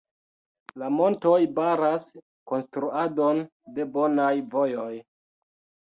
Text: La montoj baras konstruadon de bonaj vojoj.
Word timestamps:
La 0.83 0.87
montoj 0.93 1.35
baras 1.59 2.07
konstruadon 2.53 3.45
de 3.77 3.87
bonaj 3.99 4.35
vojoj. 4.57 4.93